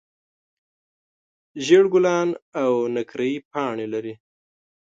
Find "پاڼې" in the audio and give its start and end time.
3.51-3.85